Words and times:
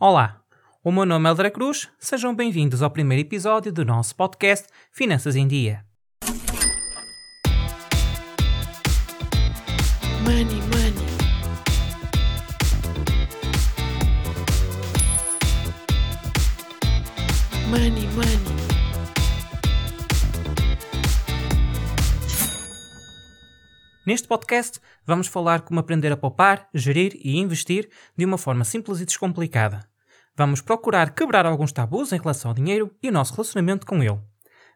Olá, 0.00 0.40
o 0.84 0.92
meu 0.92 1.04
nome 1.04 1.26
é 1.26 1.28
Eldra 1.28 1.50
Cruz, 1.50 1.88
sejam 1.98 2.32
bem-vindos 2.32 2.82
ao 2.82 2.90
primeiro 2.90 3.26
episódio 3.26 3.72
do 3.72 3.84
nosso 3.84 4.14
podcast 4.14 4.68
Finanças 4.92 5.34
em 5.34 5.44
Dia. 5.48 5.84
Money, 10.22 10.62
money. 10.70 10.94
Money, 17.68 18.06
money. 18.14 18.67
Neste 24.08 24.26
podcast, 24.26 24.80
vamos 25.04 25.26
falar 25.26 25.60
como 25.60 25.78
aprender 25.80 26.10
a 26.10 26.16
poupar, 26.16 26.66
gerir 26.72 27.12
e 27.22 27.36
investir 27.36 27.90
de 28.16 28.24
uma 28.24 28.38
forma 28.38 28.64
simples 28.64 29.00
e 29.02 29.04
descomplicada. 29.04 29.86
Vamos 30.34 30.62
procurar 30.62 31.10
quebrar 31.10 31.44
alguns 31.44 31.72
tabus 31.72 32.10
em 32.10 32.18
relação 32.18 32.50
ao 32.50 32.54
dinheiro 32.54 32.90
e 33.02 33.10
o 33.10 33.12
nosso 33.12 33.34
relacionamento 33.34 33.84
com 33.84 34.02
ele. 34.02 34.18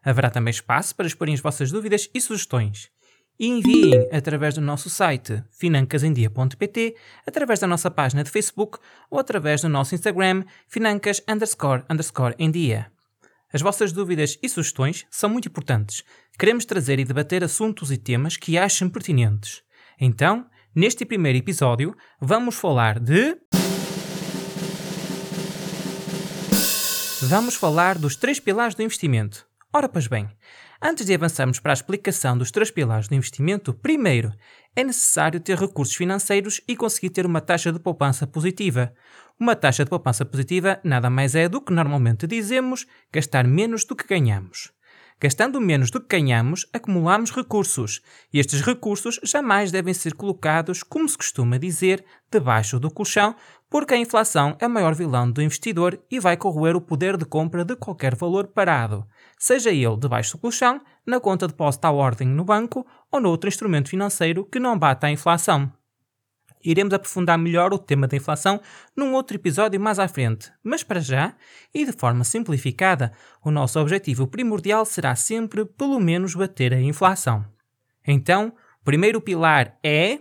Haverá 0.03 0.29
também 0.29 0.51
espaço 0.51 0.95
para 0.95 1.07
exporem 1.07 1.33
as 1.33 1.39
vossas 1.39 1.71
dúvidas 1.71 2.07
e 2.13 2.21
sugestões. 2.21 2.91
E 3.39 3.47
enviem 3.47 4.07
através 4.11 4.53
do 4.53 4.61
nosso 4.61 4.87
site 4.87 5.43
financasemdia.pt, 5.49 6.95
através 7.25 7.59
da 7.59 7.65
nossa 7.65 7.89
página 7.89 8.23
de 8.23 8.29
Facebook 8.29 8.77
ou 9.09 9.17
através 9.17 9.61
do 9.61 9.67
nosso 9.67 9.95
Instagram 9.95 10.43
financas 10.67 11.23
underscore 11.27 11.83
underscore 11.89 12.35
em 12.37 12.51
dia. 12.51 12.85
As 13.53 13.61
vossas 13.61 13.91
dúvidas 13.91 14.39
e 14.41 14.49
sugestões 14.49 15.05
são 15.11 15.29
muito 15.29 15.47
importantes. 15.47 16.03
Queremos 16.39 16.65
trazer 16.65 16.97
e 16.97 17.05
debater 17.05 17.43
assuntos 17.43 17.91
e 17.91 17.97
temas 17.97 18.35
que 18.35 18.57
achem 18.57 18.89
pertinentes. 18.89 19.61
Então, 20.01 20.47
neste 20.75 21.05
primeiro 21.05 21.37
episódio, 21.37 21.95
vamos 22.19 22.55
falar 22.55 22.99
de. 22.99 23.37
Vamos 27.21 27.53
falar 27.53 27.99
dos 27.99 28.15
três 28.15 28.39
pilares 28.39 28.73
do 28.73 28.81
investimento. 28.81 29.47
Ora, 29.75 29.89
pois 29.89 30.05
bem, 30.05 30.29
antes 30.81 31.05
de 31.05 31.15
avançarmos 31.15 31.59
para 31.59 31.71
a 31.71 31.73
explicação 31.73 32.37
dos 32.37 32.51
três 32.51 32.69
pilares 32.69 33.07
do 33.07 33.15
investimento, 33.15 33.73
primeiro 33.73 34.31
é 34.75 34.83
necessário 34.83 35.39
ter 35.39 35.57
recursos 35.57 35.95
financeiros 35.95 36.61
e 36.67 36.75
conseguir 36.75 37.09
ter 37.09 37.25
uma 37.25 37.41
taxa 37.41 37.71
de 37.71 37.79
poupança 37.79 38.27
positiva. 38.27 38.93
Uma 39.39 39.55
taxa 39.55 39.83
de 39.83 39.89
poupança 39.89 40.23
positiva 40.25 40.79
nada 40.83 41.09
mais 41.09 41.33
é 41.33 41.49
do 41.49 41.59
que 41.59 41.73
normalmente 41.73 42.27
dizemos 42.27 42.85
gastar 43.11 43.47
menos 43.47 43.83
do 43.83 43.95
que 43.95 44.07
ganhamos. 44.07 44.72
Gastando 45.23 45.61
menos 45.61 45.89
do 45.89 46.01
que 46.01 46.17
ganhamos, 46.17 46.67
acumulamos 46.73 47.31
recursos, 47.31 48.01
e 48.33 48.39
estes 48.39 48.59
recursos 48.59 49.21
jamais 49.23 49.71
devem 49.71 49.93
ser 49.93 50.15
colocados, 50.15 50.83
como 50.83 51.07
se 51.07 51.15
costuma 51.15 51.57
dizer, 51.57 52.03
debaixo 52.29 52.77
do 52.77 52.91
colchão, 52.91 53.33
porque 53.69 53.93
a 53.93 53.97
inflação 53.97 54.57
é 54.59 54.67
o 54.67 54.69
maior 54.69 54.93
vilão 54.93 55.31
do 55.31 55.41
investidor 55.41 55.97
e 56.11 56.19
vai 56.19 56.35
corroer 56.35 56.75
o 56.75 56.81
poder 56.81 57.15
de 57.15 57.23
compra 57.23 57.63
de 57.63 57.73
qualquer 57.77 58.15
valor 58.15 58.47
parado, 58.47 59.07
seja 59.39 59.69
ele 59.69 59.95
debaixo 59.95 60.35
do 60.35 60.41
colchão, 60.41 60.81
na 61.07 61.21
conta 61.21 61.47
de 61.47 61.53
depósito 61.53 61.87
à 61.87 61.91
ordem 61.91 62.27
no 62.27 62.43
banco 62.43 62.85
ou 63.09 63.21
noutro 63.21 63.47
instrumento 63.47 63.87
financeiro 63.87 64.43
que 64.43 64.59
não 64.59 64.77
bata 64.77 65.07
a 65.07 65.11
inflação. 65.11 65.71
Iremos 66.63 66.93
aprofundar 66.93 67.37
melhor 67.37 67.73
o 67.73 67.77
tema 67.77 68.07
da 68.07 68.15
inflação 68.15 68.61
num 68.95 69.13
outro 69.13 69.35
episódio 69.35 69.79
mais 69.79 69.99
à 69.99 70.07
frente, 70.07 70.51
mas 70.63 70.83
para 70.83 70.99
já, 70.99 71.35
e 71.73 71.85
de 71.85 71.91
forma 71.91 72.23
simplificada, 72.23 73.11
o 73.43 73.51
nosso 73.51 73.79
objetivo 73.79 74.27
primordial 74.27 74.85
será 74.85 75.15
sempre 75.15 75.65
pelo 75.65 75.99
menos 75.99 76.35
bater 76.35 76.73
a 76.73 76.81
inflação. 76.81 77.45
Então, 78.07 78.53
o 78.81 78.83
primeiro 78.85 79.19
pilar 79.21 79.77
é 79.83 80.19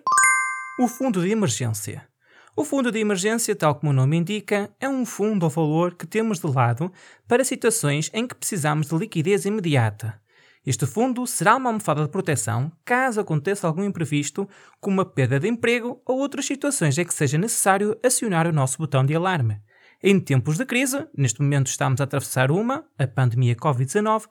o 0.81 0.89
fundo 0.89 1.21
de 1.21 1.31
emergência. 1.31 2.07
O 2.55 2.65
fundo 2.65 2.93
de 2.93 2.99
emergência, 2.99 3.57
tal 3.57 3.75
como 3.75 3.91
o 3.91 3.95
nome 3.95 4.17
indica, 4.17 4.71
é 4.79 4.89
um 4.89 5.07
fundo 5.07 5.45
ou 5.45 5.51
valor 5.51 5.95
que 5.95 6.07
temos 6.07 6.39
de 6.39 6.47
lado 6.47 6.93
para 7.27 7.45
situações 7.45 8.11
em 8.13 8.27
que 8.27 8.35
precisamos 8.35 8.89
de 8.89 8.97
liquidez 8.97 9.47
imediata. 9.47 10.22
Este 10.65 10.87
fundo 10.87 11.27
será 11.27 11.57
uma 11.57 11.71
almofada 11.71 12.05
de 12.05 12.09
proteção 12.09 12.71
caso 12.85 13.21
aconteça 13.21 13.67
algum 13.67 13.83
imprevisto, 13.83 14.49
como 14.81 14.95
uma 14.95 15.05
perda 15.05 15.41
de 15.41 15.49
emprego 15.49 16.01
ou 16.07 16.21
outras 16.21 16.47
situações 16.47 16.97
em 16.97 17.05
que 17.05 17.13
seja 17.13 17.37
necessário 17.37 17.99
acionar 18.05 18.47
o 18.47 18.53
nosso 18.53 18.79
botão 18.79 19.05
de 19.05 19.15
alarme. 19.15 19.61
Em 20.01 20.19
tempos 20.21 20.57
de 20.57 20.65
crise, 20.65 21.07
neste 21.17 21.41
momento 21.41 21.67
estamos 21.67 22.01
a 22.01 22.05
atravessar 22.05 22.51
uma, 22.51 22.85
a 22.99 23.07
pandemia 23.07 23.57
Covid-19, 23.57 24.25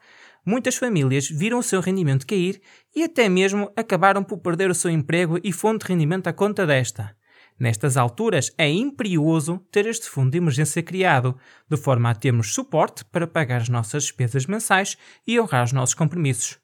muitas 0.46 0.76
famílias 0.76 1.30
viram 1.30 1.60
o 1.60 1.64
seu 1.64 1.82
rendimento 1.82 2.28
cair 2.28 2.62
e 2.96 3.04
até 3.04 3.28
mesmo 3.28 3.72
acabaram 3.76 4.24
por 4.24 4.40
perder 4.40 4.70
o 4.70 4.76
seu 4.76 4.92
emprego 4.92 5.38
e 5.44 5.52
fonte 5.52 5.86
de 5.86 5.92
rendimento 5.94 6.28
à 6.28 6.34
conta 6.34 6.66
desta. 6.66 7.16
Nestas 7.62 7.96
alturas, 7.96 8.52
é 8.58 8.68
imperioso 8.68 9.60
ter 9.72 9.86
este 9.86 10.10
fundo 10.10 10.32
de 10.32 10.40
emergência 10.40 10.82
criado, 10.82 11.38
de 11.70 11.78
forma 11.78 12.10
a 12.10 12.16
termos 12.16 12.56
suporte 12.56 13.06
para 13.06 13.28
pagar 13.28 13.62
as 13.62 13.70
nossas 13.70 14.02
despesas 14.02 14.48
mensais 14.48 14.98
e 15.28 15.40
honrar 15.40 15.66
os 15.66 15.72
nossos 15.72 15.94
compromissos. 15.94 16.58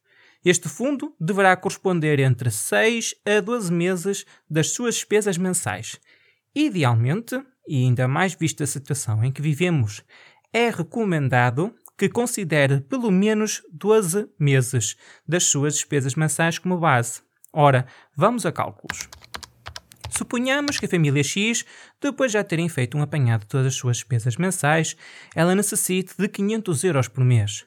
Este 0.43 0.67
fundo 0.67 1.13
deverá 1.19 1.55
corresponder 1.55 2.19
entre 2.19 2.49
6 2.49 3.13
a 3.23 3.39
12 3.39 3.71
meses 3.71 4.25
das 4.49 4.71
suas 4.71 4.95
despesas 4.95 5.37
mensais. 5.37 6.01
Idealmente, 6.55 7.43
e 7.67 7.83
ainda 7.83 8.07
mais 8.07 8.33
vista 8.33 8.63
a 8.63 8.67
situação 8.67 9.23
em 9.23 9.31
que 9.31 9.39
vivemos, 9.39 10.03
é 10.51 10.71
recomendado 10.71 11.75
que 11.95 12.09
considere 12.09 12.81
pelo 12.81 13.11
menos 13.11 13.61
12 13.71 14.31
meses 14.39 14.97
das 15.27 15.43
suas 15.43 15.75
despesas 15.75 16.15
mensais 16.15 16.57
como 16.57 16.79
base. 16.79 17.21
Ora, 17.53 17.85
vamos 18.15 18.47
a 18.47 18.51
cálculos. 18.51 19.07
Suponhamos 20.09 20.79
que 20.79 20.85
a 20.85 20.89
família 20.89 21.23
X, 21.23 21.65
depois 22.01 22.31
de 22.31 22.37
já 22.37 22.43
terem 22.43 22.69
feito 22.69 22.97
um 22.97 23.01
apanhado 23.01 23.41
de 23.41 23.47
todas 23.47 23.67
as 23.67 23.75
suas 23.75 23.97
despesas 23.97 24.37
mensais, 24.37 24.95
ela 25.35 25.55
necessite 25.55 26.13
de 26.17 26.27
500 26.27 26.83
euros 26.83 27.07
por 27.07 27.23
mês. 27.23 27.65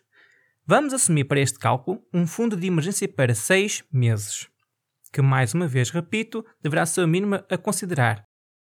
Vamos 0.67 0.95
assumir 0.95 1.25
para 1.25 1.41
este 1.41 1.59
cálculo 1.59 2.03
um 2.13 2.27
fundo 2.27 2.57
de 2.57 2.67
emergência 2.67 3.09
para 3.09 3.35
6 3.35 3.85
meses, 3.93 4.49
que 5.13 5.21
mais 5.21 5.55
uma 5.55 5.67
vez 5.67 5.91
repito, 5.91 6.45
deverá 6.63 6.87
ser 6.87 7.03
o 7.03 7.09
mínimo 7.09 7.35
a 7.35 7.59
considerar. 7.59 8.25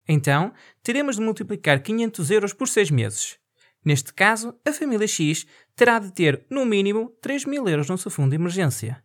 Então, 0.08 0.54
teremos 0.82 1.16
de 1.16 1.22
multiplicar 1.22 1.82
500 1.82 2.32
euros 2.32 2.54
por 2.54 2.68
6 2.68 2.92
meses. 2.92 3.38
Neste 3.86 4.14
caso, 4.14 4.58
a 4.66 4.72
família 4.72 5.08
X 5.08 5.46
terá 5.76 6.00
de 6.00 6.12
ter, 6.12 6.46
no 6.50 6.66
mínimo, 6.66 7.10
3 7.22 7.46
mil 7.46 7.68
euros 7.68 7.90
no 7.90 7.98
seu 7.98 8.10
fundo 8.12 8.30
de 8.30 8.36
emergência. 8.36 9.04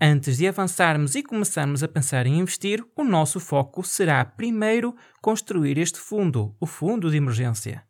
Antes 0.00 0.38
de 0.38 0.48
avançarmos 0.48 1.14
e 1.14 1.22
começarmos 1.22 1.82
a 1.82 1.88
pensar 1.88 2.26
em 2.26 2.40
investir, 2.40 2.84
o 2.96 3.04
nosso 3.04 3.38
foco 3.38 3.82
será 3.84 4.24
primeiro 4.24 4.94
construir 5.22 5.78
este 5.78 6.00
fundo, 6.00 6.54
o 6.60 6.66
fundo 6.66 7.10
de 7.10 7.16
emergência. 7.16 7.84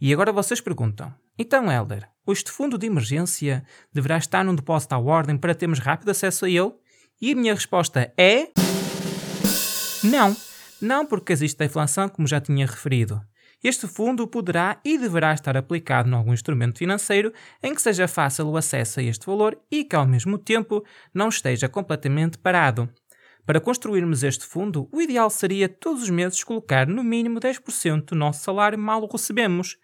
E 0.00 0.12
agora 0.12 0.32
vocês 0.32 0.60
perguntam: 0.60 1.14
então, 1.38 1.70
Helder, 1.70 2.08
este 2.28 2.50
fundo 2.50 2.78
de 2.78 2.86
emergência 2.86 3.62
deverá 3.92 4.16
estar 4.16 4.42
num 4.42 4.54
depósito 4.54 4.94
à 4.94 4.98
ordem 4.98 5.36
para 5.36 5.54
termos 5.54 5.78
rápido 5.78 6.10
acesso 6.10 6.46
a 6.46 6.48
ele? 6.48 6.72
E 7.20 7.32
a 7.32 7.36
minha 7.36 7.54
resposta 7.54 8.12
é. 8.16 8.48
Não! 10.02 10.36
Não 10.80 11.06
porque 11.06 11.32
existe 11.32 11.62
a 11.62 11.66
inflação, 11.66 12.08
como 12.08 12.26
já 12.26 12.40
tinha 12.40 12.66
referido. 12.66 13.20
Este 13.64 13.86
fundo 13.86 14.28
poderá 14.28 14.78
e 14.84 14.98
deverá 14.98 15.32
estar 15.32 15.56
aplicado 15.56 16.06
em 16.06 16.12
algum 16.12 16.34
instrumento 16.34 16.76
financeiro 16.76 17.32
em 17.62 17.74
que 17.74 17.80
seja 17.80 18.06
fácil 18.06 18.46
o 18.48 18.58
acesso 18.58 19.00
a 19.00 19.02
este 19.02 19.24
valor 19.24 19.58
e 19.70 19.84
que, 19.84 19.96
ao 19.96 20.06
mesmo 20.06 20.36
tempo, 20.36 20.84
não 21.14 21.30
esteja 21.30 21.66
completamente 21.66 22.36
parado. 22.36 22.90
Para 23.46 23.62
construirmos 23.62 24.22
este 24.22 24.44
fundo, 24.44 24.86
o 24.92 25.00
ideal 25.00 25.30
seria 25.30 25.66
todos 25.66 26.02
os 26.02 26.10
meses 26.10 26.44
colocar 26.44 26.86
no 26.86 27.02
mínimo 27.02 27.40
10% 27.40 28.04
do 28.04 28.14
nosso 28.14 28.44
salário 28.44 28.78
mal 28.78 29.02
o 29.02 29.10
recebemos. 29.10 29.78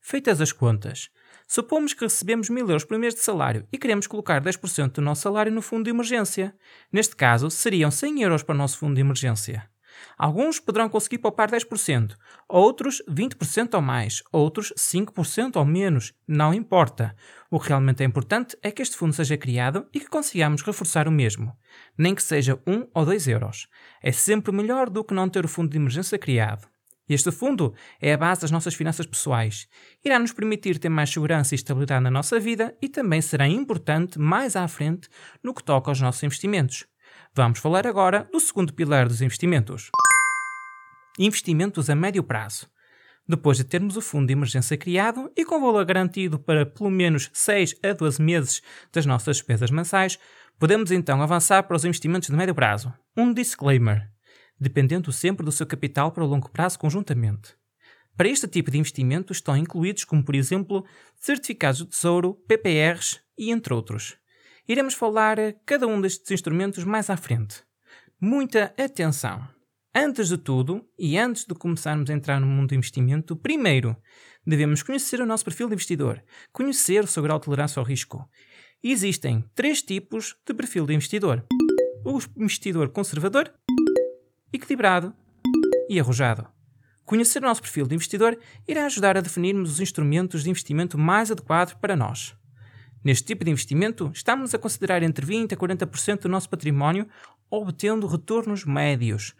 Feitas 0.00 0.40
as 0.40 0.50
contas, 0.50 1.08
supomos 1.46 1.94
que 1.94 2.02
recebemos 2.02 2.50
1000 2.50 2.66
euros 2.66 2.84
por 2.84 2.98
mês 2.98 3.14
de 3.14 3.20
salário 3.20 3.64
e 3.72 3.78
queremos 3.78 4.08
colocar 4.08 4.42
10% 4.42 4.94
do 4.94 5.02
nosso 5.02 5.22
salário 5.22 5.52
no 5.52 5.62
fundo 5.62 5.84
de 5.84 5.90
emergência. 5.90 6.52
Neste 6.92 7.14
caso, 7.14 7.48
seriam 7.48 7.92
100 7.92 8.22
euros 8.22 8.42
para 8.42 8.56
o 8.56 8.58
nosso 8.58 8.78
fundo 8.78 8.96
de 8.96 9.00
emergência. 9.00 9.70
Alguns 10.16 10.60
poderão 10.60 10.88
conseguir 10.88 11.18
poupar 11.18 11.50
10%, 11.50 12.14
outros 12.48 13.02
20% 13.08 13.74
ou 13.74 13.82
mais, 13.82 14.22
outros 14.32 14.72
5% 14.76 15.56
ou 15.56 15.64
menos, 15.64 16.12
não 16.26 16.52
importa. 16.54 17.14
O 17.50 17.58
que 17.58 17.68
realmente 17.68 18.02
é 18.02 18.06
importante 18.06 18.56
é 18.62 18.70
que 18.70 18.82
este 18.82 18.96
fundo 18.96 19.12
seja 19.12 19.36
criado 19.36 19.86
e 19.92 20.00
que 20.00 20.08
consigamos 20.08 20.62
reforçar 20.62 21.08
o 21.08 21.12
mesmo, 21.12 21.56
nem 21.96 22.14
que 22.14 22.22
seja 22.22 22.60
1 22.66 22.88
ou 22.94 23.04
2 23.04 23.28
euros. 23.28 23.68
É 24.02 24.12
sempre 24.12 24.52
melhor 24.52 24.88
do 24.88 25.04
que 25.04 25.14
não 25.14 25.28
ter 25.28 25.44
o 25.44 25.48
fundo 25.48 25.70
de 25.70 25.76
emergência 25.76 26.18
criado. 26.18 26.68
Este 27.10 27.32
fundo 27.32 27.74
é 28.00 28.12
a 28.12 28.16
base 28.16 28.42
das 28.42 28.52
nossas 28.52 28.72
finanças 28.72 29.04
pessoais. 29.04 29.66
Irá 30.04 30.16
nos 30.16 30.32
permitir 30.32 30.78
ter 30.78 30.88
mais 30.88 31.10
segurança 31.10 31.54
e 31.54 31.56
estabilidade 31.56 32.04
na 32.04 32.10
nossa 32.10 32.38
vida 32.38 32.72
e 32.80 32.88
também 32.88 33.20
será 33.20 33.48
importante 33.48 34.16
mais 34.16 34.54
à 34.54 34.68
frente 34.68 35.08
no 35.42 35.52
que 35.52 35.64
toca 35.64 35.90
aos 35.90 36.00
nossos 36.00 36.22
investimentos. 36.22 36.86
Vamos 37.34 37.58
falar 37.58 37.86
agora 37.86 38.28
do 38.32 38.40
segundo 38.40 38.72
pilar 38.72 39.08
dos 39.08 39.22
investimentos. 39.22 39.90
Investimentos 41.18 41.90
a 41.90 41.94
médio 41.94 42.22
prazo. 42.22 42.68
Depois 43.28 43.56
de 43.56 43.64
termos 43.64 43.96
o 43.96 44.00
fundo 44.00 44.26
de 44.26 44.32
emergência 44.32 44.76
criado 44.76 45.30
e 45.36 45.44
com 45.44 45.60
valor 45.60 45.84
garantido 45.84 46.38
para 46.38 46.66
pelo 46.66 46.90
menos 46.90 47.30
6 47.32 47.76
a 47.82 47.92
12 47.92 48.20
meses 48.20 48.62
das 48.92 49.06
nossas 49.06 49.36
despesas 49.36 49.70
mensais, 49.70 50.18
podemos 50.58 50.90
então 50.90 51.22
avançar 51.22 51.62
para 51.62 51.76
os 51.76 51.84
investimentos 51.84 52.28
de 52.28 52.34
médio 52.34 52.54
prazo. 52.54 52.92
Um 53.16 53.32
disclaimer: 53.32 54.10
dependendo 54.58 55.12
sempre 55.12 55.44
do 55.44 55.52
seu 55.52 55.66
capital 55.66 56.12
para 56.12 56.24
o 56.24 56.26
longo 56.26 56.50
prazo 56.50 56.78
conjuntamente. 56.78 57.54
Para 58.16 58.28
este 58.28 58.46
tipo 58.46 58.70
de 58.70 58.78
investimento 58.78 59.32
estão 59.32 59.56
incluídos, 59.56 60.04
como 60.04 60.22
por 60.22 60.34
exemplo, 60.34 60.84
certificados 61.16 61.78
de 61.78 61.86
tesouro, 61.86 62.34
PPRs 62.46 63.20
e 63.38 63.50
entre 63.50 63.72
outros. 63.72 64.16
Iremos 64.68 64.94
falar 64.94 65.36
cada 65.66 65.86
um 65.86 66.00
destes 66.00 66.30
instrumentos 66.30 66.84
mais 66.84 67.10
à 67.10 67.16
frente. 67.16 67.62
Muita 68.20 68.74
atenção! 68.78 69.46
Antes 69.94 70.28
de 70.28 70.38
tudo, 70.38 70.86
e 70.96 71.18
antes 71.18 71.44
de 71.44 71.54
começarmos 71.54 72.08
a 72.08 72.12
entrar 72.12 72.40
no 72.40 72.46
mundo 72.46 72.68
do 72.68 72.74
investimento, 72.76 73.34
primeiro 73.34 73.96
devemos 74.46 74.82
conhecer 74.84 75.20
o 75.20 75.26
nosso 75.26 75.44
perfil 75.44 75.66
de 75.66 75.74
investidor, 75.74 76.22
conhecer 76.52 77.04
grau 77.20 77.38
de 77.38 77.44
tolerância 77.44 77.80
ao 77.80 77.84
risco. 77.84 78.28
Existem 78.82 79.44
três 79.54 79.82
tipos 79.82 80.36
de 80.46 80.54
perfil 80.54 80.86
de 80.86 80.94
investidor: 80.94 81.44
o 82.04 82.18
investidor 82.36 82.90
conservador, 82.90 83.52
equilibrado 84.52 85.12
e 85.88 85.98
arrojado. 85.98 86.46
Conhecer 87.04 87.42
o 87.42 87.46
nosso 87.46 87.60
perfil 87.60 87.88
de 87.88 87.96
investidor 87.96 88.38
irá 88.68 88.86
ajudar 88.86 89.16
a 89.16 89.20
definirmos 89.20 89.72
os 89.72 89.80
instrumentos 89.80 90.44
de 90.44 90.50
investimento 90.50 90.96
mais 90.96 91.32
adequados 91.32 91.74
para 91.74 91.96
nós. 91.96 92.36
Neste 93.02 93.24
tipo 93.24 93.44
de 93.44 93.50
investimento, 93.50 94.10
estamos 94.14 94.54
a 94.54 94.58
considerar 94.58 95.02
entre 95.02 95.24
20% 95.24 95.52
a 95.52 95.56
40% 95.56 96.22
do 96.22 96.28
nosso 96.28 96.50
património, 96.50 97.08
obtendo 97.50 98.06
retornos 98.06 98.64
médios. 98.64 99.34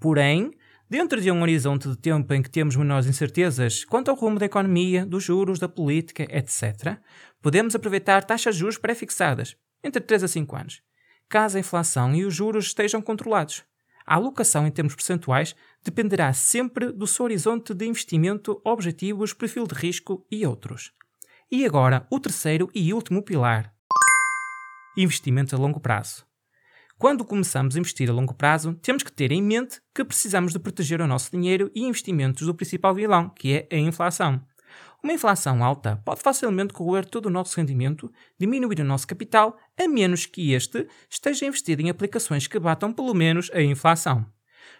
Porém, 0.00 0.50
dentro 0.90 1.20
de 1.20 1.30
um 1.30 1.40
horizonte 1.40 1.88
de 1.88 1.96
tempo 1.96 2.34
em 2.34 2.42
que 2.42 2.50
temos 2.50 2.74
menores 2.74 3.06
incertezas 3.06 3.84
quanto 3.84 4.10
ao 4.10 4.16
rumo 4.16 4.38
da 4.38 4.46
economia, 4.46 5.06
dos 5.06 5.22
juros, 5.22 5.60
da 5.60 5.68
política, 5.68 6.26
etc., 6.28 6.98
podemos 7.40 7.74
aproveitar 7.74 8.24
taxas 8.24 8.56
de 8.56 8.60
juros 8.60 8.78
pré-fixadas, 8.78 9.56
entre 9.82 10.00
3 10.00 10.24
a 10.24 10.28
5 10.28 10.56
anos, 10.56 10.82
caso 11.28 11.56
a 11.56 11.60
inflação 11.60 12.12
e 12.14 12.24
os 12.24 12.34
juros 12.34 12.66
estejam 12.66 13.00
controlados. 13.00 13.62
A 14.04 14.16
alocação 14.16 14.66
em 14.66 14.70
termos 14.70 14.94
percentuais 14.94 15.54
dependerá 15.82 16.32
sempre 16.32 16.90
do 16.90 17.06
seu 17.06 17.24
horizonte 17.24 17.72
de 17.72 17.86
investimento, 17.86 18.60
objetivos, 18.64 19.32
perfil 19.32 19.66
de 19.66 19.74
risco 19.74 20.26
e 20.30 20.44
outros. 20.44 20.92
E 21.56 21.64
agora, 21.64 22.04
o 22.10 22.18
terceiro 22.18 22.68
e 22.74 22.92
último 22.92 23.22
pilar: 23.22 23.72
investimento 24.96 25.54
a 25.54 25.58
longo 25.58 25.78
prazo. 25.78 26.26
Quando 26.98 27.24
começamos 27.24 27.76
a 27.76 27.78
investir 27.78 28.10
a 28.10 28.12
longo 28.12 28.34
prazo, 28.34 28.74
temos 28.82 29.04
que 29.04 29.12
ter 29.12 29.30
em 29.30 29.40
mente 29.40 29.80
que 29.94 30.04
precisamos 30.04 30.52
de 30.52 30.58
proteger 30.58 31.00
o 31.00 31.06
nosso 31.06 31.30
dinheiro 31.30 31.70
e 31.72 31.84
investimentos 31.84 32.44
do 32.44 32.56
principal 32.56 32.92
vilão, 32.92 33.28
que 33.28 33.68
é 33.70 33.76
a 33.76 33.78
inflação. 33.78 34.44
Uma 35.00 35.12
inflação 35.12 35.62
alta 35.62 36.02
pode 36.04 36.22
facilmente 36.22 36.72
corroer 36.72 37.04
todo 37.04 37.26
o 37.26 37.30
nosso 37.30 37.56
rendimento, 37.56 38.12
diminuir 38.36 38.80
o 38.80 38.84
nosso 38.84 39.06
capital, 39.06 39.56
a 39.78 39.86
menos 39.86 40.26
que 40.26 40.54
este 40.54 40.88
esteja 41.08 41.46
investido 41.46 41.82
em 41.82 41.88
aplicações 41.88 42.48
que 42.48 42.58
batam 42.58 42.92
pelo 42.92 43.14
menos 43.14 43.48
a 43.54 43.62
inflação. 43.62 44.26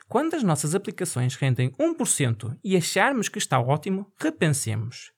Quando 0.08 0.34
as 0.34 0.42
nossas 0.42 0.74
aplicações 0.74 1.36
rendem 1.36 1.70
1% 1.78 2.58
e 2.64 2.76
acharmos 2.76 3.28
que 3.28 3.38
está 3.38 3.60
ótimo, 3.60 4.12
repensemos. 4.18 5.14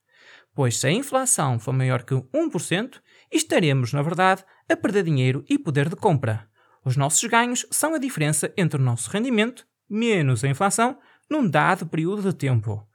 Pois 0.56 0.78
se 0.78 0.86
a 0.86 0.90
inflação 0.90 1.58
for 1.58 1.74
maior 1.74 2.02
que 2.02 2.14
1%, 2.14 3.02
estaremos, 3.30 3.92
na 3.92 4.00
verdade, 4.00 4.42
a 4.66 4.74
perder 4.74 5.04
dinheiro 5.04 5.44
e 5.50 5.58
poder 5.58 5.86
de 5.86 5.96
compra. 5.96 6.48
Os 6.82 6.96
nossos 6.96 7.22
ganhos 7.28 7.66
são 7.70 7.92
a 7.92 7.98
diferença 7.98 8.50
entre 8.56 8.80
o 8.80 8.84
nosso 8.84 9.10
rendimento 9.10 9.66
menos 9.88 10.42
a 10.42 10.48
inflação 10.48 10.98
num 11.28 11.46
dado 11.46 11.86
período 11.86 12.22
de 12.22 12.32
tempo. 12.32 12.88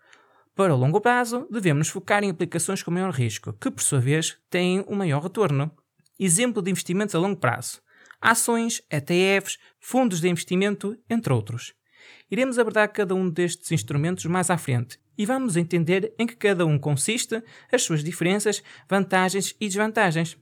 Para 0.56 0.74
o 0.74 0.78
longo 0.78 1.00
prazo, 1.00 1.48
devemos 1.52 1.88
focar 1.88 2.24
em 2.24 2.32
aplicações 2.32 2.82
com 2.82 2.90
maior 2.90 3.12
risco, 3.12 3.54
que 3.54 3.70
por 3.70 3.84
sua 3.84 4.00
vez 4.00 4.40
têm 4.50 4.84
um 4.88 4.96
maior 4.96 5.22
retorno. 5.22 5.72
Exemplo 6.20 6.64
de 6.64 6.72
investimentos 6.72 7.14
a 7.14 7.20
longo 7.20 7.40
prazo: 7.40 7.80
ações, 8.20 8.82
ETFs, 8.90 9.60
fundos 9.80 10.20
de 10.20 10.28
investimento, 10.28 10.98
entre 11.08 11.32
outros. 11.32 11.76
Iremos 12.30 12.58
abordar 12.58 12.92
cada 12.92 13.14
um 13.14 13.30
destes 13.30 13.72
instrumentos 13.72 14.26
mais 14.26 14.50
à 14.50 14.58
frente 14.58 15.00
e 15.22 15.26
vamos 15.26 15.56
entender 15.56 16.12
em 16.18 16.26
que 16.26 16.36
cada 16.36 16.66
um 16.66 16.80
consiste, 16.80 17.44
as 17.72 17.84
suas 17.84 18.04
diferenças, 18.04 18.64
vantagens 18.90 19.56
e 19.62 19.68
desvantagens. 19.68 20.36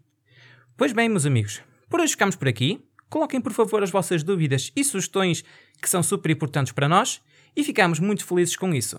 Pois 0.78 0.94
bem, 0.94 1.10
meus 1.10 1.26
amigos, 1.26 1.62
por 1.90 2.00
hoje 2.00 2.14
ficamos 2.14 2.38
por 2.38 2.48
aqui. 2.48 2.82
Coloquem 3.10 3.42
por 3.42 3.52
favor 3.52 3.84
as 3.84 3.92
vossas 3.92 4.24
dúvidas 4.24 4.72
e 4.74 4.82
sugestões 4.86 5.44
que 5.82 5.90
são 5.90 6.02
super 6.02 6.32
importantes 6.32 6.72
para 6.72 6.88
nós 6.88 7.22
e 7.58 7.62
ficamos 7.62 8.00
muito 8.00 8.26
felizes 8.26 8.56
com 8.56 8.74
isso. 8.74 8.98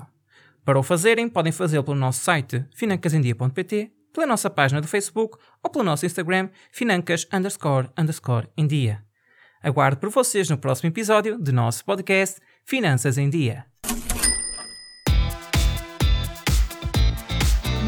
Para 0.66 0.78
o 0.78 0.82
fazerem, 0.82 1.30
podem 1.30 1.50
fazê-lo 1.50 1.84
pelo 1.84 1.96
nosso 1.96 2.22
site 2.22 2.62
financasendia.pt, 2.74 3.90
pela 4.12 4.26
nossa 4.26 4.50
página 4.50 4.82
do 4.82 4.88
Facebook 4.88 5.38
ou 5.62 5.70
pelo 5.70 5.84
nosso 5.84 6.04
Instagram 6.04 6.50
financas 6.70 7.26
underscore 7.32 7.88
underscore 7.96 8.48
em 8.54 8.66
dia. 8.66 9.02
Aguardo 9.62 9.98
por 9.98 10.10
vocês 10.10 10.50
no 10.50 10.58
próximo 10.58 10.90
episódio 10.90 11.38
do 11.38 11.54
nosso 11.54 11.86
podcast 11.86 12.38
Finanças 12.66 13.16
em 13.16 13.30
Dia. 13.30 13.64